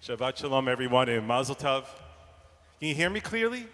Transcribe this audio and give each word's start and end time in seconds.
Shabbat 0.00 0.36
Shalom, 0.36 0.68
everyone, 0.68 1.08
and 1.08 1.26
Mazel 1.26 1.56
Tov. 1.56 1.82
Can 2.78 2.88
you 2.88 2.94
hear 2.94 3.10
me 3.10 3.18
clearly? 3.18 3.66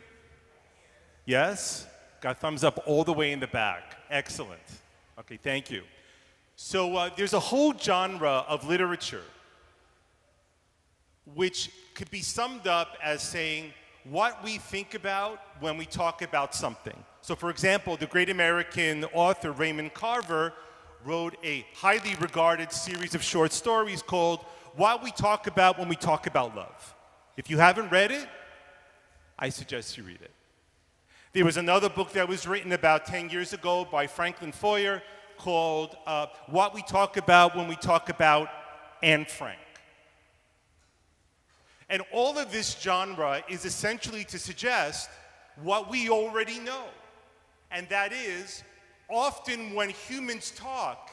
Yes? 1.27 1.87
Got 2.23 2.39
thumbs 2.39 2.65
up 2.65 2.83
all 2.87 3.05
the 3.05 3.13
way 3.13 3.33
in 3.33 3.41
the 3.41 3.47
back. 3.47 3.99
Excellent. 4.09 4.63
Okay, 5.19 5.37
thank 5.37 5.71
you. 5.71 5.83
So 6.57 6.97
uh, 6.97 7.11
there's 7.15 7.35
a 7.35 7.41
whole 7.41 7.77
genre 7.77 8.47
of 8.49 8.67
literature 8.67 9.25
which 11.35 11.71
could 11.95 12.11
be 12.11 12.23
summed 12.23 12.67
up 12.67 12.97
as 13.03 13.23
saying 13.23 13.75
what 14.05 14.43
we 14.43 14.57
think 14.57 14.95
about 14.95 15.41
when 15.61 15.77
we 15.77 15.85
talk 15.85 16.23
about 16.23 16.55
something. 16.55 16.97
So, 17.21 17.37
for 17.37 17.51
example, 17.51 17.99
the 17.99 18.07
great 18.07 18.31
American 18.31 19.05
author 19.13 19.53
Raymond 19.53 19.93
Carver 19.93 20.55
wrote 21.05 21.37
a 21.45 21.67
highly 21.75 22.15
regarded 22.17 22.73
series 22.73 23.15
of 23.15 23.23
short 23.23 23.53
stories 23.53 24.03
called 24.03 24.41
What 24.75 25.03
We 25.03 25.11
Talk 25.11 25.47
About 25.47 25.79
When 25.79 25.89
We 25.89 25.97
Talk 25.97 26.27
About 26.27 26.57
Love. 26.57 26.95
If 27.37 27.51
you 27.51 27.59
haven't 27.59 27.91
read 27.91 28.11
it, 28.11 28.27
I 29.39 29.51
suggest 29.51 29.99
you 29.99 30.05
read 30.05 30.23
it. 30.23 30.31
There 31.33 31.45
was 31.45 31.57
another 31.57 31.89
book 31.89 32.13
that 32.13 32.29
was 32.29 32.47
written 32.47 32.73
about 32.73 33.07
10 33.07 33.29
years 33.29 33.53
ago 33.53 33.87
by 33.91 34.07
Franklin 34.07 34.53
Foer 34.53 35.03
called 35.37 35.97
uh, 36.07 36.27
What 36.47 36.75
We 36.75 36.83
Talk 36.83 37.17
About 37.17 37.57
When 37.57 37.69
We 37.69 37.77
Talk 37.77 38.09
About 38.09 38.49
Anne 39.03 39.27
Frank. 39.27 39.59
And 41.91 42.03
all 42.13 42.39
of 42.39 42.51
this 42.51 42.79
genre 42.81 43.43
is 43.49 43.65
essentially 43.65 44.25
to 44.25 44.39
suggest 44.39 45.11
what 45.63 45.91
we 45.91 46.09
already 46.09 46.61
know. 46.61 46.85
And 47.71 47.89
that 47.89 48.13
is, 48.13 48.63
often 49.09 49.75
when 49.75 49.91
humans 49.91 50.53
talk, 50.57 51.11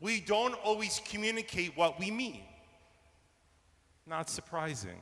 we 0.00 0.20
don't 0.20 0.54
always 0.64 1.00
communicate 1.08 1.76
what 1.76 1.98
we 1.98 2.10
mean. 2.10 2.42
Not 4.06 4.28
surprising, 4.30 4.98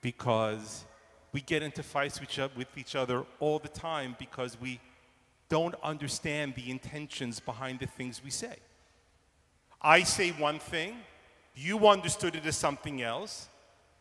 because 0.00 0.84
we 1.32 1.40
get 1.40 1.62
into 1.62 1.82
fights 1.82 2.20
with 2.20 2.78
each 2.78 2.94
other 2.94 3.24
all 3.40 3.58
the 3.58 3.68
time 3.68 4.16
because 4.18 4.60
we 4.60 4.80
don't 5.48 5.74
understand 5.82 6.54
the 6.54 6.70
intentions 6.70 7.40
behind 7.40 7.80
the 7.80 7.86
things 7.86 8.22
we 8.22 8.30
say. 8.30 8.56
I 9.80 10.02
say 10.02 10.30
one 10.30 10.58
thing, 10.58 10.96
you 11.54 11.88
understood 11.88 12.36
it 12.36 12.46
as 12.46 12.56
something 12.56 13.02
else, 13.02 13.48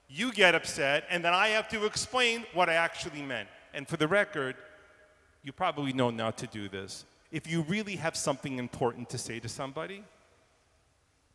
you 0.10 0.32
get 0.32 0.56
upset, 0.56 1.06
and 1.10 1.24
then 1.24 1.34
I 1.34 1.50
have 1.50 1.68
to 1.70 1.86
explain 1.86 2.46
what 2.54 2.70
I 2.70 2.74
actually 2.74 3.22
meant. 3.22 3.50
And 3.74 3.88
for 3.88 3.98
the 3.98 4.08
record, 4.08 4.56
you 5.44 5.52
probably 5.52 5.94
know 5.94 6.10
not 6.10 6.38
to 6.40 6.48
do 6.48 6.68
this. 6.70 7.06
If 7.32 7.50
you 7.50 7.62
really 7.64 7.96
have 7.98 8.16
something 8.16 8.58
important 8.58 9.10
to 9.10 9.18
say 9.18 9.40
to 9.40 9.50
somebody, 9.50 10.04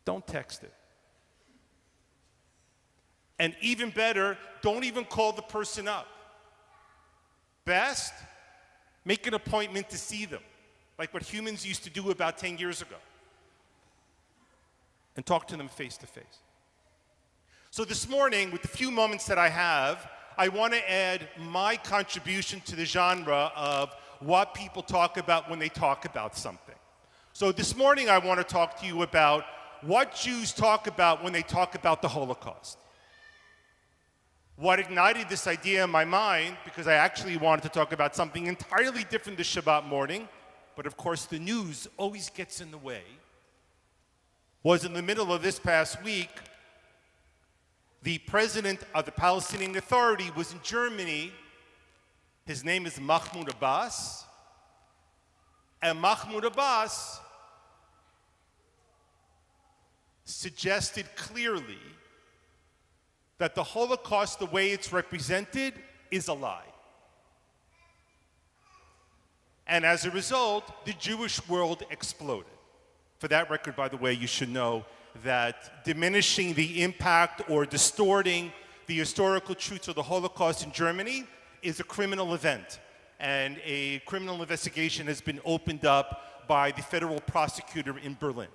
don't 0.05 0.25
text 0.25 0.63
it. 0.63 0.73
And 3.39 3.55
even 3.61 3.89
better, 3.89 4.37
don't 4.61 4.83
even 4.83 5.05
call 5.05 5.31
the 5.31 5.41
person 5.41 5.87
up. 5.87 6.07
Best, 7.65 8.13
make 9.05 9.25
an 9.27 9.33
appointment 9.33 9.89
to 9.89 9.97
see 9.97 10.25
them, 10.25 10.41
like 10.97 11.13
what 11.13 11.23
humans 11.23 11.65
used 11.65 11.83
to 11.83 11.89
do 11.89 12.11
about 12.11 12.37
10 12.37 12.57
years 12.57 12.81
ago, 12.81 12.95
and 15.15 15.25
talk 15.25 15.47
to 15.47 15.57
them 15.57 15.67
face 15.67 15.97
to 15.97 16.07
face. 16.07 16.39
So 17.71 17.83
this 17.83 18.07
morning, 18.07 18.51
with 18.51 18.61
the 18.61 18.67
few 18.67 18.91
moments 18.91 19.25
that 19.25 19.37
I 19.37 19.49
have, 19.49 20.07
I 20.37 20.47
want 20.47 20.73
to 20.73 20.91
add 20.91 21.27
my 21.37 21.75
contribution 21.77 22.61
to 22.61 22.75
the 22.75 22.85
genre 22.85 23.51
of 23.55 23.93
what 24.19 24.53
people 24.53 24.81
talk 24.81 25.17
about 25.17 25.49
when 25.49 25.59
they 25.59 25.69
talk 25.69 26.05
about 26.05 26.35
something. 26.35 26.75
So 27.33 27.51
this 27.51 27.75
morning, 27.75 28.09
I 28.09 28.17
want 28.17 28.39
to 28.39 28.43
talk 28.43 28.79
to 28.79 28.85
you 28.85 29.03
about 29.03 29.45
what 29.81 30.15
Jews 30.15 30.53
talk 30.53 30.87
about 30.87 31.23
when 31.23 31.33
they 31.33 31.41
talk 31.41 31.75
about 31.75 32.01
the 32.01 32.07
Holocaust. 32.07 32.77
What 34.55 34.79
ignited 34.79 35.29
this 35.29 35.47
idea 35.47 35.83
in 35.83 35.89
my 35.89 36.05
mind, 36.05 36.57
because 36.63 36.87
I 36.87 36.93
actually 36.93 37.37
wanted 37.37 37.63
to 37.63 37.69
talk 37.69 37.91
about 37.91 38.15
something 38.15 38.47
entirely 38.47 39.03
different 39.03 39.37
this 39.37 39.53
Shabbat 39.53 39.85
morning, 39.85 40.29
but 40.75 40.85
of 40.85 40.95
course 40.95 41.25
the 41.25 41.39
news 41.39 41.87
always 41.97 42.29
gets 42.29 42.61
in 42.61 42.71
the 42.71 42.77
way, 42.77 43.03
was 44.61 44.85
in 44.85 44.93
the 44.93 45.01
middle 45.01 45.33
of 45.33 45.41
this 45.41 45.59
past 45.59 46.03
week 46.03 46.29
the 48.03 48.17
president 48.19 48.81
of 48.93 49.05
the 49.05 49.11
Palestinian 49.11 49.75
Authority 49.77 50.29
was 50.35 50.51
in 50.51 50.59
Germany. 50.61 51.31
His 52.45 52.63
name 52.63 52.85
is 52.85 52.99
Mahmoud 52.99 53.49
Abbas. 53.49 54.25
And 55.81 55.99
Mahmoud 55.99 56.43
Abbas 56.43 57.21
suggested 60.25 61.05
clearly 61.15 61.77
that 63.37 63.55
the 63.55 63.63
Holocaust, 63.63 64.39
the 64.39 64.45
way 64.47 64.71
it's 64.71 64.91
represented, 64.91 65.73
is 66.11 66.27
a 66.27 66.33
lie. 66.33 66.63
And 69.65 69.85
as 69.85 70.05
a 70.05 70.11
result, 70.11 70.85
the 70.85 70.93
Jewish 70.93 71.45
world 71.47 71.83
exploded. 71.89 72.51
For 73.19 73.29
that 73.29 73.49
record, 73.49 73.77
by 73.77 73.87
the 73.87 73.97
way, 73.97 74.11
you 74.11 74.27
should 74.27 74.49
know 74.49 74.85
that 75.21 75.83
diminishing 75.85 76.53
the 76.53 76.81
impact 76.81 77.43
or 77.49 77.65
distorting 77.65 78.51
the 78.87 78.97
historical 78.97 79.55
truths 79.55 79.87
of 79.87 79.95
the 79.95 80.03
Holocaust 80.03 80.65
in 80.65 80.71
Germany 80.71 81.25
is 81.61 81.79
a 81.79 81.83
criminal 81.83 82.33
event. 82.33 82.79
And 83.19 83.59
a 83.63 83.99
criminal 83.99 84.41
investigation 84.41 85.07
has 85.07 85.21
been 85.21 85.39
opened 85.45 85.85
up 85.85 86.47
by 86.47 86.71
the 86.71 86.81
federal 86.81 87.21
prosecutor 87.21 87.97
in 87.97 88.17
Berlin. 88.19 88.49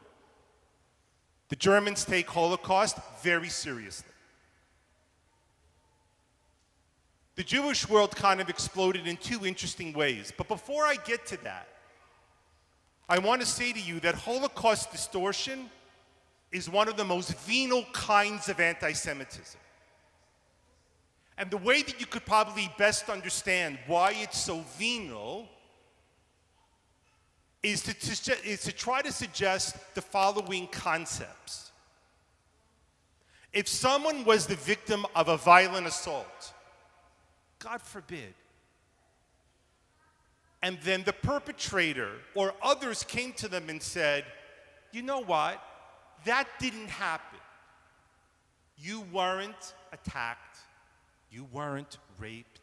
The 1.49 1.57
Germans 1.57 2.05
take 2.05 2.29
Holocaust 2.29 2.99
very 3.23 3.49
seriously. 3.49 4.13
The 7.37 7.45
Jewish 7.45 7.89
world 7.89 8.15
kind 8.17 8.41
of 8.41 8.51
exploded 8.51 9.07
in 9.07 9.17
two 9.17 9.47
interesting 9.47 9.93
ways. 9.93 10.33
But 10.37 10.49
before 10.49 10.85
I 10.85 10.97
get 11.07 11.25
to 11.27 11.37
that, 11.45 11.69
I 13.09 13.21
want 13.21 13.41
to 13.41 13.47
say 13.47 13.73
to 13.73 13.81
you 13.81 14.01
that 14.01 14.17
Holocaust 14.17 14.91
distortion 14.91 15.71
is 16.51 16.69
one 16.69 16.89
of 16.89 16.97
the 16.97 17.05
most 17.05 17.37
venal 17.41 17.85
kinds 17.93 18.49
of 18.49 18.61
anti 18.61 18.93
Semitism. 18.93 19.61
And 21.37 21.51
the 21.51 21.59
way 21.59 21.83
that 21.83 22.01
you 22.01 22.07
could 22.07 22.27
probably 22.27 22.73
best 22.79 23.09
understand 23.09 23.79
why 23.87 24.13
it's 24.17 24.39
so 24.39 24.65
venal 24.77 25.49
is 27.63 27.83
to, 27.83 27.95
to, 27.95 28.45
is 28.45 28.63
to 28.63 28.73
try 28.73 29.03
to 29.03 29.13
suggest 29.13 29.77
the 29.95 30.03
following 30.03 30.67
concepts. 30.69 31.71
If 33.53 33.69
someone 33.69 34.25
was 34.25 34.47
the 34.47 34.57
victim 34.57 35.07
of 35.15 35.29
a 35.29 35.37
violent 35.37 35.87
assault, 35.87 36.53
God 37.59 37.83
forbid, 37.83 38.35
and 40.63 40.79
then 40.83 41.05
the 41.05 41.13
perpetrator 41.13 42.11
or 42.35 42.53
others 42.63 43.05
came 43.05 43.33
to 43.35 43.49
them 43.49 43.69
and 43.69 43.81
said, 43.81 44.25
you 44.93 45.03
know 45.03 45.21
what? 45.21 45.63
That 46.25 46.47
didn't 46.59 46.89
happen. 46.89 47.39
You 48.77 49.03
weren't 49.13 49.75
attacked. 49.93 50.59
You 51.31 51.47
weren't 51.53 51.99
raped. 52.19 52.61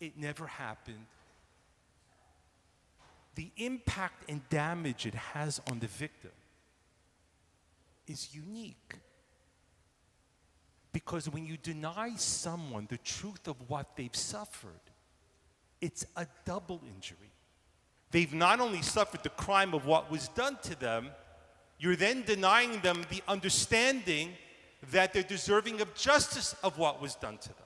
It 0.00 0.16
never 0.16 0.46
happened. 0.46 1.06
The 3.34 3.50
impact 3.56 4.30
and 4.30 4.48
damage 4.48 5.06
it 5.06 5.14
has 5.14 5.60
on 5.70 5.80
the 5.80 5.88
victim 5.88 6.30
is 8.06 8.34
unique. 8.34 8.96
Because 10.92 11.28
when 11.28 11.44
you 11.44 11.56
deny 11.56 12.14
someone 12.16 12.86
the 12.88 12.98
truth 12.98 13.48
of 13.48 13.56
what 13.68 13.96
they've 13.96 14.14
suffered, 14.14 14.70
it's 15.80 16.06
a 16.16 16.26
double 16.44 16.80
injury. 16.94 17.32
They've 18.12 18.32
not 18.32 18.60
only 18.60 18.82
suffered 18.82 19.24
the 19.24 19.30
crime 19.30 19.74
of 19.74 19.86
what 19.86 20.08
was 20.08 20.28
done 20.28 20.56
to 20.62 20.78
them, 20.78 21.08
you're 21.78 21.96
then 21.96 22.22
denying 22.22 22.80
them 22.80 23.04
the 23.10 23.22
understanding 23.28 24.30
that 24.92 25.12
they're 25.12 25.22
deserving 25.22 25.80
of 25.80 25.94
justice 25.94 26.54
of 26.62 26.78
what 26.78 27.00
was 27.00 27.14
done 27.14 27.38
to 27.38 27.48
them. 27.48 27.56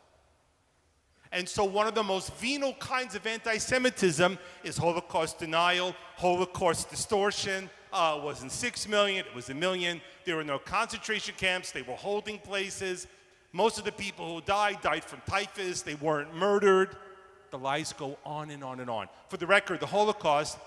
And 1.31 1.49
so, 1.49 1.65
one 1.65 1.87
of 1.87 1.95
the 1.95 2.03
most 2.03 2.35
venal 2.37 2.73
kinds 2.75 3.15
of 3.15 3.27
anti 3.27 3.59
Semitism 3.59 4.39
is 4.65 4.79
Holocaust 4.79 5.39
denial, 5.39 5.95
Holocaust 6.17 6.91
distortion. 6.91 7.69
Uh, 7.93 8.17
it 8.19 8.25
wasn't 8.25 8.53
six 8.53 8.89
million, 8.89 9.25
it 9.27 9.35
was 9.35 9.51
a 9.51 9.55
million. 9.55 10.01
There 10.25 10.37
were 10.37 10.45
no 10.45 10.59
concentration 10.59 11.35
camps, 11.37 11.71
they 11.71 11.83
were 11.83 11.95
holding 11.95 12.39
places. 12.39 13.07
Most 13.53 13.79
of 13.79 13.85
the 13.85 13.93
people 13.93 14.35
who 14.35 14.41
died 14.43 14.81
died 14.83 15.05
from 15.05 15.23
typhus, 15.27 15.83
they 15.83 15.95
weren't 15.97 16.35
murdered. 16.35 16.97
The 17.51 17.59
lies 17.59 17.95
go 17.95 18.19
on 18.25 18.51
and 18.51 18.63
on 18.63 18.81
and 18.81 18.91
on. 18.91 19.09
For 19.29 19.39
the 19.39 19.47
record, 19.47 19.81
the 19.81 19.87
Holocaust 19.87 20.59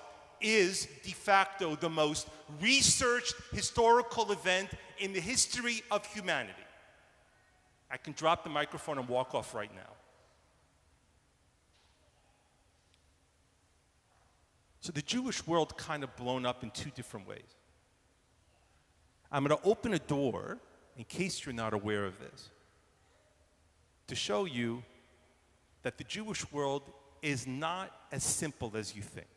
is 0.42 0.88
de 1.04 1.12
facto 1.12 1.76
the 1.76 1.90
most 1.90 2.28
researched 2.62 3.36
historical 3.54 4.32
event 4.32 4.70
in 5.00 5.14
the 5.14 5.20
history 5.20 5.82
of 5.92 6.06
humanity. 6.06 6.54
I 7.90 7.98
can 7.98 8.14
drop 8.14 8.44
the 8.44 8.50
microphone 8.50 8.98
and 8.98 9.08
walk 9.08 9.36
off 9.36 9.54
right 9.54 9.74
now. 9.74 9.94
So 14.80 14.92
the 14.92 15.02
Jewish 15.02 15.46
world 15.46 15.78
kind 15.78 16.04
of 16.04 16.16
blown 16.16 16.46
up 16.46 16.64
in 16.64 16.72
two 16.72 16.90
different 16.96 17.28
ways. 17.28 17.56
I'm 19.32 19.44
going 19.46 19.58
to 19.58 19.68
open 19.68 19.94
a 19.94 20.00
door 20.00 20.58
in 20.98 21.04
case 21.06 21.46
you're 21.46 21.54
not 21.54 21.74
aware 21.74 22.06
of 22.06 22.20
this, 22.20 22.50
to 24.08 24.16
show 24.16 24.46
you 24.46 24.84
that 25.84 25.98
the 25.98 26.04
Jewish 26.04 26.52
world 26.52 26.84
is 27.22 27.48
not 27.48 27.92
as 28.12 28.24
simple 28.24 28.74
as 28.76 28.96
you 28.96 29.02
think. 29.02 29.28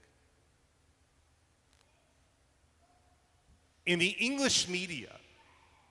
In 3.87 3.99
the 3.99 4.17
English 4.19 4.69
media, 4.69 5.13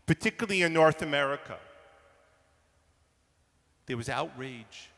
particularly 0.05 0.63
in 0.63 0.73
North 0.73 1.01
America, 1.01 1.57
there 3.85 3.97
was 3.97 4.09
outrage. 4.09 4.89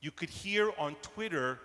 You 0.00 0.10
could 0.10 0.30
hear 0.30 0.70
on 0.78 0.96
Twitter 0.96 1.58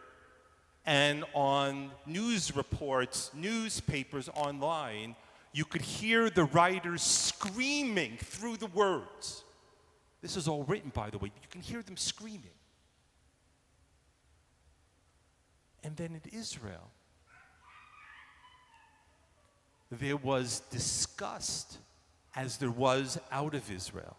and 0.86 1.26
on 1.34 1.92
news 2.06 2.56
reports, 2.56 3.32
newspapers 3.34 4.30
online, 4.34 5.16
you 5.52 5.66
could 5.66 5.82
hear 5.82 6.30
the 6.30 6.46
writers 6.46 7.02
screaming 7.02 8.18
through 8.18 8.58
the 8.58 8.68
words. 8.68 9.44
This 10.22 10.38
is 10.38 10.48
all 10.48 10.64
written, 10.64 10.92
by 10.94 11.10
the 11.10 11.18
way. 11.18 11.32
You 11.42 11.48
can 11.50 11.62
hear 11.62 11.82
them 11.82 11.98
screaming. 11.98 12.58
And 15.84 15.96
then 15.96 16.20
in 16.24 16.38
Israel, 16.38 16.92
there 19.92 20.18
was 20.18 20.62
disgust 20.72 21.78
as 22.36 22.58
there 22.58 22.72
was 22.72 23.20
out 23.32 23.56
of 23.56 23.72
Israel. 23.72 24.16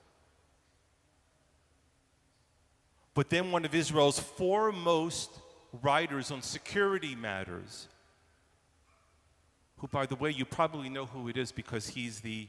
But 3.15 3.31
then 3.31 3.51
one 3.51 3.65
of 3.65 3.75
Israel's 3.75 4.19
foremost 4.19 5.31
writers 5.83 6.31
on 6.31 6.43
security 6.43 7.15
matters, 7.15 7.89
who, 9.79 9.89
by 9.89 10.07
the 10.07 10.17
way, 10.17 10.31
you 10.31 10.45
probably 10.45 10.89
know 10.89 11.07
who 11.07 11.29
it 11.29 11.37
is 11.37 11.53
because 11.53 11.89
he's 11.89 12.21
the 12.21 12.49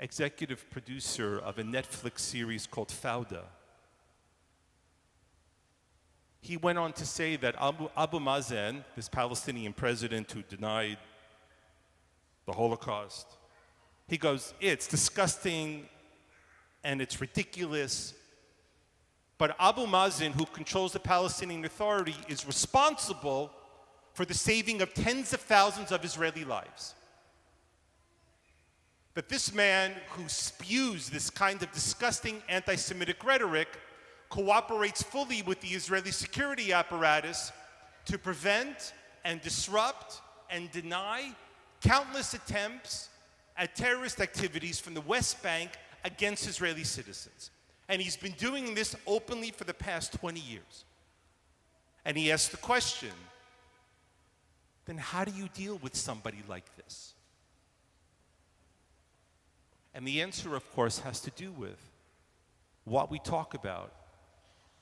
executive 0.00 0.68
producer 0.70 1.38
of 1.38 1.58
a 1.58 1.62
Netflix 1.62 2.20
series 2.20 2.66
called 2.66 2.88
Fauda. 2.88 3.44
He 6.40 6.56
went 6.56 6.78
on 6.78 6.92
to 6.94 7.06
say 7.06 7.36
that 7.36 7.54
Abu, 7.60 7.88
Abu 7.96 8.18
Mazen, 8.18 8.84
this 8.96 9.08
Palestinian 9.08 9.72
president 9.72 10.30
who 10.32 10.42
denied 10.42 10.98
the 12.52 12.58
Holocaust, 12.58 13.26
he 14.08 14.18
goes, 14.18 14.54
It's 14.60 14.86
disgusting 14.86 15.88
and 16.84 17.00
it's 17.00 17.20
ridiculous. 17.20 18.14
But 19.38 19.56
Abu 19.58 19.86
Mazen, 19.86 20.32
who 20.32 20.44
controls 20.46 20.92
the 20.92 21.00
Palestinian 21.00 21.64
Authority, 21.64 22.14
is 22.28 22.46
responsible 22.46 23.50
for 24.14 24.24
the 24.24 24.34
saving 24.34 24.82
of 24.82 24.92
tens 24.92 25.32
of 25.32 25.40
thousands 25.40 25.90
of 25.90 26.04
Israeli 26.04 26.44
lives. 26.44 26.94
That 29.14 29.28
this 29.28 29.54
man 29.54 29.92
who 30.10 30.28
spews 30.28 31.08
this 31.08 31.30
kind 31.30 31.62
of 31.62 31.72
disgusting 31.72 32.42
anti 32.48 32.76
Semitic 32.76 33.24
rhetoric 33.24 33.68
cooperates 34.28 35.02
fully 35.02 35.42
with 35.42 35.60
the 35.60 35.68
Israeli 35.68 36.10
security 36.10 36.72
apparatus 36.72 37.52
to 38.06 38.18
prevent 38.18 38.92
and 39.24 39.40
disrupt 39.40 40.20
and 40.50 40.70
deny 40.70 41.34
countless 41.82 42.34
attempts 42.34 43.08
at 43.56 43.74
terrorist 43.74 44.20
activities 44.20 44.80
from 44.80 44.94
the 44.94 45.00
West 45.02 45.42
Bank 45.42 45.70
against 46.04 46.46
Israeli 46.48 46.84
citizens. 46.84 47.50
And 47.88 48.00
he's 48.00 48.16
been 48.16 48.32
doing 48.32 48.74
this 48.74 48.96
openly 49.06 49.50
for 49.50 49.64
the 49.64 49.74
past 49.74 50.12
20 50.14 50.40
years. 50.40 50.84
And 52.04 52.16
he 52.16 52.32
asks 52.32 52.48
the 52.48 52.56
question 52.56 53.10
then 54.84 54.98
how 54.98 55.24
do 55.24 55.32
you 55.32 55.48
deal 55.54 55.78
with 55.82 55.94
somebody 55.94 56.42
like 56.48 56.64
this? 56.76 57.14
And 59.94 60.06
the 60.06 60.22
answer, 60.22 60.56
of 60.56 60.70
course, 60.72 60.98
has 61.00 61.20
to 61.20 61.30
do 61.30 61.52
with 61.52 61.78
what 62.84 63.10
we 63.10 63.18
talk 63.18 63.54
about 63.54 63.92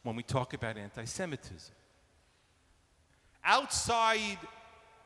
when 0.02 0.16
we 0.16 0.22
talk 0.22 0.54
about 0.54 0.76
anti 0.78 1.04
Semitism. 1.04 1.74
Outside 3.44 4.38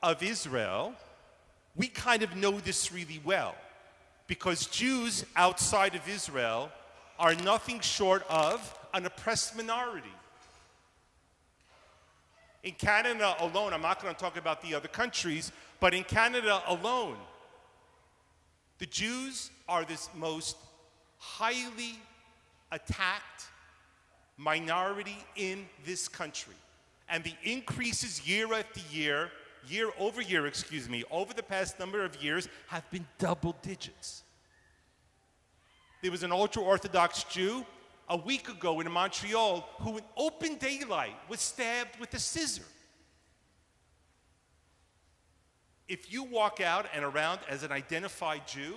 of 0.03 0.23
Israel, 0.23 0.95
we 1.77 1.89
kind 1.89 2.23
of 2.23 2.37
know 2.37 2.61
this 2.61 2.93
really 2.93 3.21
well 3.25 3.55
because 4.27 4.67
Jews 4.67 5.25
outside 5.37 5.95
of 5.95 6.09
Israel 6.09 6.71
are 7.19 7.35
nothing 7.35 7.81
short 7.81 8.25
of 8.29 8.77
an 8.93 9.07
oppressed 9.07 9.57
minority. 9.57 10.09
In 12.63 12.73
Canada 12.73 13.35
alone, 13.41 13.75
I'm 13.75 13.83
not 13.83 14.01
going 14.01 14.15
to 14.15 14.21
talk 14.21 14.39
about 14.39 14.63
the 14.63 14.75
other 14.75 14.89
countries, 14.89 15.53
but 15.81 15.93
in 15.93 16.05
Canada 16.05 16.63
alone, 16.67 17.17
the 18.79 18.87
Jews 18.87 19.51
are 19.69 19.85
this 19.85 20.09
most 20.15 20.57
highly 21.19 21.99
attacked 22.73 23.45
minority 24.37 25.19
in 25.37 25.67
this 25.85 26.09
country. 26.09 26.55
And 27.09 27.23
the 27.23 27.35
increases 27.43 28.27
year 28.27 28.53
after 28.55 28.81
year, 28.91 29.31
year 29.69 29.91
over 29.99 30.21
year, 30.21 30.47
excuse 30.47 30.89
me, 30.89 31.05
over 31.11 31.33
the 31.33 31.43
past 31.43 31.79
number 31.79 32.05
of 32.05 32.23
years 32.23 32.49
have 32.69 32.89
been 32.91 33.07
double 33.19 33.57
digits. 33.63 34.23
There 36.03 36.11
was 36.11 36.23
an 36.23 36.33
ultra 36.33 36.63
Orthodox 36.63 37.25
Jew 37.25 37.65
a 38.09 38.17
week 38.17 38.49
ago 38.49 38.81
in 38.81 38.91
Montreal 38.91 39.67
who, 39.81 39.99
in 39.99 40.05
open 40.17 40.57
daylight, 40.57 41.15
was 41.29 41.41
stabbed 41.41 41.99
with 41.99 42.13
a 42.15 42.19
scissor. 42.19 42.65
If 45.89 46.13
you 46.13 46.23
walk 46.25 46.61
out 46.61 46.87
and 46.95 47.05
around 47.05 47.41
as 47.49 47.63
an 47.63 47.73
identified 47.73 48.47
Jew, 48.47 48.77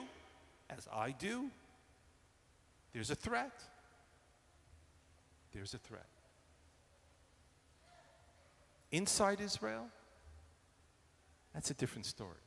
as 0.69 0.87
I 0.93 1.11
do, 1.11 1.49
there's 2.93 3.09
a 3.09 3.15
threat. 3.15 3.51
There's 5.53 5.73
a 5.73 5.77
threat. 5.77 6.05
Inside 8.91 9.41
Israel, 9.41 9.89
that's 11.57 11.71
a 11.71 11.73
different 11.73 12.05
story. 12.05 12.37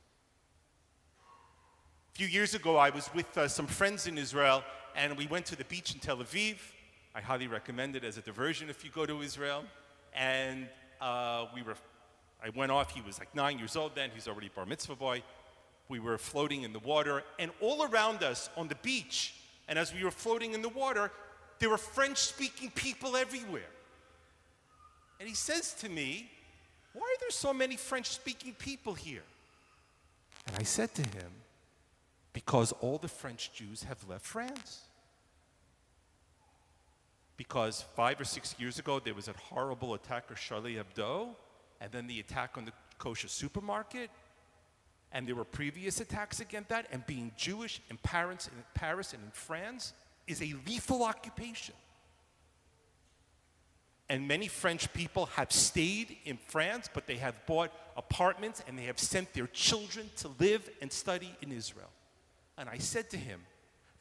A 2.13 2.17
few 2.17 2.27
years 2.27 2.55
ago, 2.55 2.77
I 2.77 2.91
was 2.91 3.09
with 3.13 3.37
uh, 3.37 3.49
some 3.49 3.67
friends 3.67 4.07
in 4.07 4.17
Israel, 4.17 4.63
and 4.95 5.17
we 5.17 5.27
went 5.27 5.45
to 5.47 5.57
the 5.57 5.65
beach 5.65 5.93
in 5.93 5.99
Tel 5.99 6.19
Aviv. 6.19 6.55
I 7.13 7.19
highly 7.19 7.47
recommend 7.47 7.97
it 7.97 8.05
as 8.05 8.17
a 8.17 8.21
diversion 8.21 8.69
if 8.69 8.85
you 8.85 8.89
go 8.89 9.05
to 9.05 9.21
Israel. 9.21 9.65
And 10.13 10.69
uh, 11.01 11.47
we 11.53 11.61
were, 11.61 11.75
I 12.41 12.51
went 12.55 12.71
off. 12.71 12.91
He 12.91 13.01
was 13.01 13.19
like 13.19 13.35
nine 13.35 13.59
years 13.59 13.75
old 13.75 13.95
then. 13.95 14.11
He's 14.13 14.29
already 14.29 14.49
bar 14.55 14.65
mitzvah 14.65 14.95
boy. 14.95 15.23
We 15.89 15.99
were 15.99 16.17
floating 16.17 16.63
in 16.63 16.71
the 16.71 16.79
water, 16.79 17.21
and 17.37 17.51
all 17.59 17.83
around 17.83 18.23
us 18.23 18.49
on 18.55 18.69
the 18.69 18.75
beach, 18.75 19.35
and 19.67 19.77
as 19.77 19.93
we 19.93 20.05
were 20.05 20.11
floating 20.11 20.53
in 20.53 20.61
the 20.61 20.69
water, 20.69 21.11
there 21.59 21.69
were 21.69 21.77
French-speaking 21.77 22.71
people 22.75 23.17
everywhere. 23.17 23.73
And 25.19 25.27
he 25.27 25.35
says 25.35 25.73
to 25.81 25.89
me, 25.89 26.31
"Why 26.93 27.01
are 27.01 27.19
there 27.19 27.31
so 27.31 27.53
many 27.53 27.77
French-speaking 27.77 28.55
people 28.55 28.93
here?" 28.93 29.23
And 30.47 30.55
I 30.57 30.63
said 30.63 30.93
to 30.95 31.03
him, 31.03 31.31
because 32.33 32.71
all 32.73 32.97
the 32.97 33.07
French 33.07 33.51
Jews 33.53 33.83
have 33.83 34.07
left 34.07 34.25
France. 34.25 34.81
Because 37.37 37.81
five 37.95 38.19
or 38.19 38.25
six 38.25 38.55
years 38.59 38.79
ago, 38.79 38.99
there 38.99 39.13
was 39.13 39.27
a 39.27 39.33
horrible 39.33 39.93
attack 39.93 40.25
on 40.29 40.35
Charlie 40.35 40.75
Hebdo, 40.75 41.35
and 41.79 41.91
then 41.91 42.07
the 42.07 42.19
attack 42.19 42.57
on 42.57 42.65
the 42.65 42.73
kosher 42.97 43.27
supermarket, 43.27 44.09
and 45.11 45.27
there 45.27 45.35
were 45.35 45.45
previous 45.45 45.99
attacks 45.99 46.39
against 46.39 46.69
that, 46.69 46.87
and 46.91 47.05
being 47.05 47.31
Jewish 47.35 47.81
in 47.89 47.97
Paris 47.97 48.47
and 49.13 49.23
in 49.23 49.31
France 49.31 49.93
is 50.27 50.41
a 50.41 50.53
lethal 50.67 51.03
occupation. 51.03 51.75
And 54.11 54.27
many 54.27 54.49
French 54.49 54.91
people 54.91 55.27
have 55.37 55.53
stayed 55.53 56.17
in 56.25 56.37
France, 56.49 56.89
but 56.93 57.07
they 57.07 57.15
have 57.15 57.33
bought 57.45 57.71
apartments 57.95 58.61
and 58.67 58.77
they 58.77 58.83
have 58.83 58.99
sent 58.99 59.31
their 59.31 59.47
children 59.47 60.09
to 60.17 60.29
live 60.37 60.69
and 60.81 60.91
study 60.91 61.33
in 61.41 61.49
Israel. 61.49 61.87
And 62.57 62.67
I 62.67 62.77
said 62.77 63.09
to 63.11 63.17
him 63.17 63.39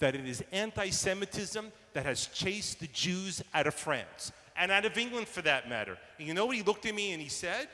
that 0.00 0.16
it 0.16 0.26
is 0.26 0.42
anti 0.50 0.90
Semitism 0.90 1.70
that 1.92 2.06
has 2.06 2.26
chased 2.26 2.80
the 2.80 2.88
Jews 2.88 3.40
out 3.54 3.68
of 3.68 3.74
France 3.74 4.32
and 4.56 4.72
out 4.72 4.84
of 4.84 4.98
England 4.98 5.28
for 5.28 5.42
that 5.42 5.68
matter. 5.68 5.96
And 6.18 6.26
you 6.26 6.34
know 6.34 6.46
what 6.46 6.56
he 6.56 6.62
looked 6.64 6.86
at 6.86 6.94
me 6.96 7.12
and 7.12 7.22
he 7.22 7.28
said? 7.28 7.68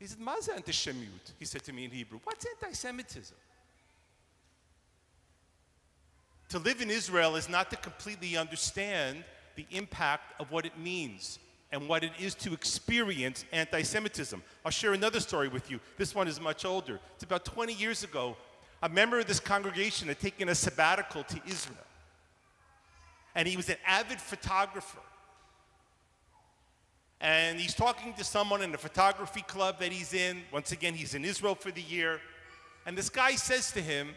He 0.00 0.06
said, 0.08 0.18
Maza 0.18 0.50
antisemut. 0.50 1.30
He 1.38 1.44
said 1.44 1.62
to 1.62 1.72
me 1.72 1.84
in 1.84 1.92
Hebrew, 1.92 2.18
What's 2.24 2.44
anti 2.44 2.74
Semitism? 2.74 3.36
To 6.48 6.58
live 6.58 6.82
in 6.82 6.90
Israel 6.90 7.36
is 7.36 7.48
not 7.48 7.70
to 7.70 7.76
completely 7.76 8.36
understand 8.36 9.22
the 9.56 9.66
impact 9.70 10.40
of 10.40 10.50
what 10.50 10.66
it 10.66 10.78
means 10.78 11.38
and 11.70 11.88
what 11.88 12.04
it 12.04 12.12
is 12.20 12.34
to 12.34 12.52
experience 12.52 13.44
anti 13.52 13.82
Semitism. 13.82 14.42
I'll 14.64 14.70
share 14.70 14.92
another 14.92 15.20
story 15.20 15.48
with 15.48 15.70
you. 15.70 15.80
This 15.96 16.14
one 16.14 16.28
is 16.28 16.40
much 16.40 16.64
older. 16.64 17.00
It's 17.14 17.24
about 17.24 17.44
20 17.44 17.72
years 17.72 18.04
ago 18.04 18.36
a 18.82 18.88
member 18.88 19.20
of 19.20 19.26
this 19.26 19.38
congregation 19.38 20.08
had 20.08 20.18
taken 20.18 20.48
a 20.48 20.54
sabbatical 20.54 21.22
to 21.24 21.40
Israel. 21.46 21.78
And 23.34 23.46
he 23.46 23.56
was 23.56 23.70
an 23.70 23.76
avid 23.86 24.20
photographer. 24.20 24.98
And 27.20 27.60
he's 27.60 27.74
talking 27.74 28.12
to 28.14 28.24
someone 28.24 28.60
in 28.62 28.72
the 28.72 28.78
photography 28.78 29.42
club 29.42 29.78
that 29.78 29.92
he's 29.92 30.12
in. 30.12 30.42
Once 30.52 30.72
again, 30.72 30.94
he's 30.94 31.14
in 31.14 31.24
Israel 31.24 31.54
for 31.54 31.70
the 31.70 31.80
year. 31.80 32.20
And 32.84 32.98
this 32.98 33.08
guy 33.08 33.36
says 33.36 33.70
to 33.72 33.80
him, 33.80 34.08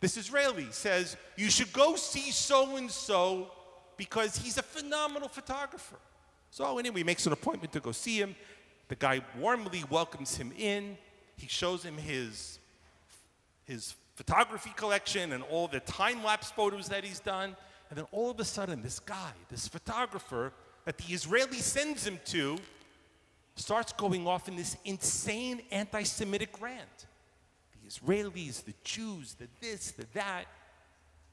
This 0.00 0.18
Israeli 0.18 0.68
says, 0.70 1.16
You 1.36 1.48
should 1.48 1.72
go 1.72 1.96
see 1.96 2.30
so 2.30 2.76
and 2.76 2.90
so 2.90 3.50
because 3.96 4.36
he's 4.36 4.58
a 4.58 4.62
phenomenal 4.62 5.28
photographer. 5.28 5.96
So, 6.50 6.78
anyway, 6.78 6.98
he 6.98 7.04
makes 7.04 7.26
an 7.26 7.32
appointment 7.32 7.72
to 7.72 7.80
go 7.80 7.92
see 7.92 8.18
him. 8.18 8.36
The 8.88 8.94
guy 8.94 9.22
warmly 9.38 9.84
welcomes 9.90 10.36
him 10.36 10.52
in. 10.56 10.96
He 11.36 11.48
shows 11.48 11.82
him 11.82 11.96
his, 11.96 12.58
his 13.64 13.94
photography 14.14 14.72
collection 14.76 15.32
and 15.32 15.42
all 15.44 15.66
the 15.66 15.80
time 15.80 16.22
lapse 16.22 16.50
photos 16.50 16.88
that 16.88 17.04
he's 17.04 17.20
done. 17.20 17.56
And 17.90 17.98
then 17.98 18.06
all 18.12 18.30
of 18.30 18.40
a 18.40 18.44
sudden, 18.44 18.82
this 18.82 19.00
guy, 19.00 19.32
this 19.48 19.68
photographer 19.68 20.52
that 20.84 20.98
the 20.98 21.12
Israeli 21.12 21.58
sends 21.58 22.06
him 22.06 22.20
to, 22.26 22.58
starts 23.56 23.92
going 23.92 24.26
off 24.26 24.48
in 24.48 24.56
this 24.56 24.76
insane 24.84 25.62
anti 25.70 26.02
Semitic 26.02 26.60
rant. 26.60 27.06
The 27.82 27.88
Israelis, 27.88 28.64
the 28.64 28.74
Jews, 28.84 29.34
the 29.34 29.48
this, 29.60 29.92
the 29.92 30.06
that. 30.14 30.44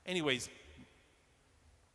Anyways, 0.06 0.50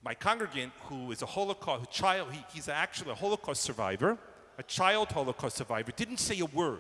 my 0.07 0.15
congregant, 0.15 0.73
who 0.85 1.11
is 1.11 1.21
a 1.23 1.27
Holocaust 1.27 1.91
child, 1.91 2.29
he, 2.31 2.39
he's 2.55 2.69
actually 2.69 3.11
a 3.11 3.15
Holocaust 3.17 3.61
survivor, 3.61 4.17
a 4.57 4.63
child 4.63 5.11
Holocaust 5.11 5.57
survivor, 5.57 5.91
didn't 5.97 6.19
say 6.19 6.39
a 6.39 6.45
word. 6.47 6.79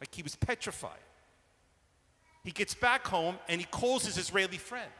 Like 0.00 0.14
he 0.14 0.22
was 0.22 0.36
petrified. 0.36 1.04
He 2.44 2.52
gets 2.52 2.72
back 2.74 3.04
home 3.08 3.40
and 3.48 3.60
he 3.60 3.66
calls 3.66 4.06
his 4.06 4.16
Israeli 4.16 4.56
friend. 4.56 4.90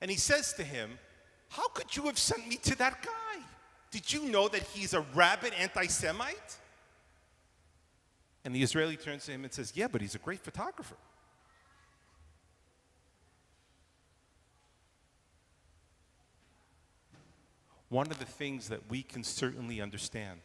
And 0.00 0.10
he 0.10 0.16
says 0.16 0.52
to 0.54 0.64
him, 0.64 0.98
How 1.48 1.68
could 1.68 1.94
you 1.94 2.02
have 2.06 2.18
sent 2.18 2.48
me 2.48 2.56
to 2.56 2.76
that 2.78 3.00
guy? 3.00 3.40
Did 3.92 4.12
you 4.12 4.24
know 4.24 4.48
that 4.48 4.64
he's 4.64 4.94
a 4.94 5.02
rabid 5.14 5.52
anti 5.60 5.86
Semite? 5.86 6.56
And 8.44 8.52
the 8.52 8.64
Israeli 8.64 8.96
turns 8.96 9.26
to 9.26 9.30
him 9.30 9.44
and 9.44 9.52
says, 9.52 9.72
Yeah, 9.76 9.86
but 9.86 10.00
he's 10.00 10.16
a 10.16 10.18
great 10.18 10.40
photographer. 10.40 10.96
One 17.94 18.10
of 18.10 18.18
the 18.18 18.24
things 18.24 18.70
that 18.70 18.90
we 18.90 19.04
can 19.04 19.22
certainly 19.22 19.80
understand 19.80 20.40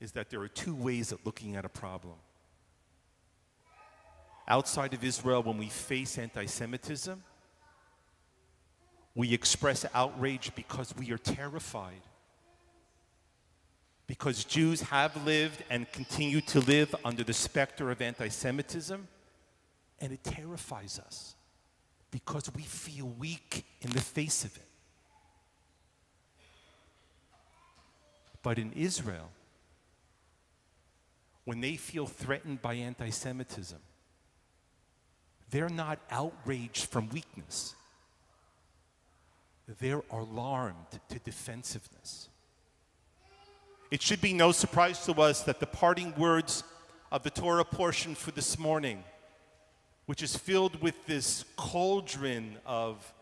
is 0.00 0.12
that 0.12 0.28
there 0.28 0.42
are 0.42 0.48
two 0.48 0.74
ways 0.74 1.12
of 1.12 1.24
looking 1.24 1.56
at 1.56 1.64
a 1.64 1.68
problem. 1.70 2.16
Outside 4.46 4.92
of 4.92 5.02
Israel, 5.02 5.42
when 5.42 5.56
we 5.56 5.70
face 5.70 6.18
anti 6.18 6.44
Semitism, 6.44 7.24
we 9.14 9.32
express 9.32 9.86
outrage 9.94 10.54
because 10.54 10.94
we 10.94 11.10
are 11.10 11.16
terrified. 11.16 12.02
Because 14.06 14.44
Jews 14.44 14.82
have 14.82 15.24
lived 15.24 15.64
and 15.70 15.90
continue 15.90 16.42
to 16.42 16.60
live 16.60 16.94
under 17.02 17.24
the 17.24 17.32
specter 17.32 17.90
of 17.90 18.02
anti 18.02 18.28
Semitism, 18.28 19.08
and 20.00 20.12
it 20.12 20.22
terrifies 20.22 20.98
us 20.98 21.34
because 22.10 22.52
we 22.54 22.60
feel 22.60 23.06
weak 23.06 23.64
in 23.80 23.88
the 23.88 24.02
face 24.02 24.44
of 24.44 24.54
it. 24.54 24.66
But 28.46 28.60
in 28.60 28.72
Israel, 28.74 29.32
when 31.46 31.60
they 31.60 31.74
feel 31.74 32.06
threatened 32.06 32.62
by 32.62 32.74
anti 32.74 33.10
Semitism, 33.10 33.80
they're 35.50 35.68
not 35.68 35.98
outraged 36.12 36.84
from 36.84 37.08
weakness. 37.08 37.74
They're 39.80 40.04
alarmed 40.12 41.00
to 41.08 41.18
defensiveness. 41.18 42.28
It 43.90 44.00
should 44.00 44.20
be 44.20 44.32
no 44.32 44.52
surprise 44.52 45.04
to 45.06 45.20
us 45.20 45.42
that 45.42 45.58
the 45.58 45.66
parting 45.66 46.14
words 46.16 46.62
of 47.10 47.24
the 47.24 47.30
Torah 47.30 47.64
portion 47.64 48.14
for 48.14 48.30
this 48.30 48.60
morning, 48.60 49.02
which 50.04 50.22
is 50.22 50.36
filled 50.36 50.80
with 50.80 51.04
this 51.06 51.44
cauldron 51.56 52.58
of 52.64 53.12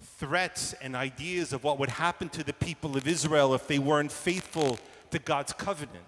threats 0.00 0.74
and 0.74 0.94
ideas 0.94 1.52
of 1.52 1.64
what 1.64 1.78
would 1.78 1.90
happen 1.90 2.28
to 2.30 2.44
the 2.44 2.52
people 2.52 2.96
of 2.96 3.06
Israel 3.06 3.54
if 3.54 3.66
they 3.66 3.78
weren't 3.78 4.12
faithful 4.12 4.78
to 5.10 5.18
God's 5.18 5.52
covenant, 5.52 6.04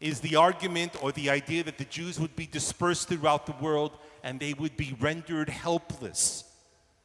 is 0.00 0.20
the 0.20 0.36
argument 0.36 1.02
or 1.02 1.12
the 1.12 1.30
idea 1.30 1.62
that 1.64 1.78
the 1.78 1.84
Jews 1.84 2.18
would 2.18 2.34
be 2.34 2.46
dispersed 2.46 3.08
throughout 3.08 3.46
the 3.46 3.64
world 3.64 3.92
and 4.22 4.40
they 4.40 4.54
would 4.54 4.76
be 4.76 4.96
rendered 5.00 5.48
helpless. 5.48 6.44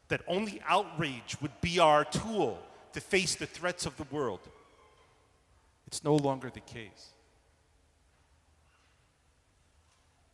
That 0.08 0.22
only 0.28 0.62
outrage 0.68 1.38
would 1.42 1.60
be 1.62 1.80
our 1.80 2.06
tool 2.06 2.60
to 2.94 3.02
face 3.02 3.36
the 3.36 3.46
threats 3.46 3.86
of 3.86 3.98
the 3.98 4.06
world. 4.12 4.40
It's 5.88 6.04
no 6.04 6.16
longer 6.16 6.50
the 6.50 6.62
case. 6.62 7.15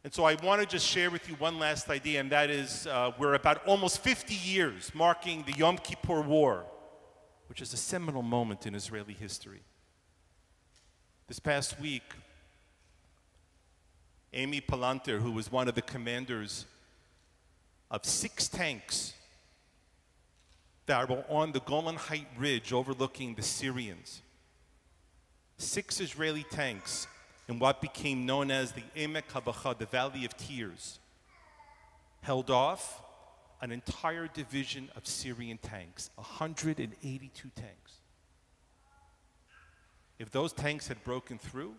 And 0.04 0.12
so 0.12 0.24
I 0.26 0.34
want 0.36 0.62
to 0.62 0.68
just 0.68 0.88
share 0.88 1.12
with 1.12 1.30
you 1.30 1.36
one 1.36 1.60
last 1.60 1.88
idea, 1.90 2.20
and 2.20 2.32
that 2.32 2.50
is 2.50 2.88
uh, 2.88 3.12
we're 3.20 3.36
about 3.36 3.66
almost 3.68 4.00
50 4.00 4.34
years 4.34 4.92
marking 4.96 5.44
the 5.46 5.54
Yom 5.54 5.78
Kippur 5.78 6.22
War, 6.22 6.66
which 7.48 7.62
is 7.62 7.72
a 7.74 7.78
seminal 7.78 8.24
moment 8.24 8.66
in 8.66 8.74
Israeli 8.74 9.14
history. 9.14 9.62
This 11.28 11.38
past 11.40 11.80
week, 11.80 12.04
Amy 14.34 14.60
Palanter, 14.60 15.20
who 15.20 15.32
was 15.32 15.52
one 15.52 15.68
of 15.68 15.76
the 15.76 15.84
commanders 15.84 16.66
of 17.92 18.04
six 18.04 18.48
tanks 18.48 19.14
that 20.88 21.08
were 21.10 21.24
on 21.30 21.52
the 21.52 21.60
Golan 21.60 21.98
Height 21.98 22.28
Ridge 22.40 22.74
overlooking 22.74 23.36
the 23.36 23.44
Syrians, 23.44 24.24
six 25.58 26.00
Israeli 26.02 26.44
tanks 26.50 27.06
in 27.52 27.60
what 27.60 27.82
became 27.82 28.26
known 28.26 28.50
as 28.50 28.72
the 28.72 28.84
Emek 28.96 29.24
HaBacha, 29.34 29.78
the 29.78 29.86
Valley 29.86 30.24
of 30.24 30.36
Tears, 30.38 31.00
held 32.22 32.50
off 32.50 33.02
an 33.62 33.74
entire 33.74 34.28
division 34.28 34.90
of 34.96 35.06
Syrian 35.06 35.58
tanks, 35.58 36.10
182 36.16 37.50
tanks. 37.54 37.92
If 40.18 40.32
those 40.32 40.54
tanks 40.54 40.88
had 40.88 41.04
broken 41.04 41.38
through, 41.38 41.74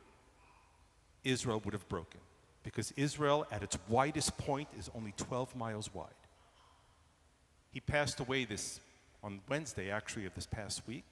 Israel 1.24 1.62
would 1.64 1.72
have 1.72 1.88
broken 1.88 2.20
because 2.64 2.92
Israel, 2.92 3.46
at 3.50 3.62
its 3.62 3.78
widest 3.88 4.36
point, 4.36 4.68
is 4.78 4.90
only 4.94 5.14
12 5.16 5.56
miles 5.56 5.92
wide. 5.94 6.10
He 7.72 7.80
passed 7.80 8.20
away 8.20 8.44
this 8.44 8.78
on 9.24 9.40
Wednesday, 9.48 9.90
actually, 9.90 10.26
of 10.26 10.34
this 10.34 10.46
past 10.46 10.86
week. 10.86 11.06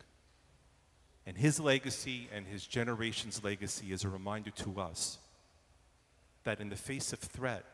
And 1.31 1.39
his 1.39 1.61
legacy 1.61 2.29
and 2.35 2.45
his 2.45 2.67
generation's 2.67 3.45
legacy 3.45 3.93
is 3.93 4.03
a 4.03 4.09
reminder 4.09 4.51
to 4.51 4.81
us 4.81 5.19
that 6.43 6.59
in 6.59 6.71
the 6.71 6.75
face 6.75 7.13
of 7.13 7.21
threat, 7.21 7.65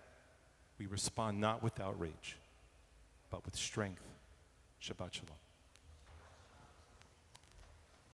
we 0.78 0.84
respond 0.84 1.40
not 1.40 1.62
with 1.62 1.80
outrage, 1.80 2.36
but 3.30 3.46
with 3.46 3.56
strength. 3.56 4.02
Shabbat 4.82 5.14
Shalom. 5.14 5.45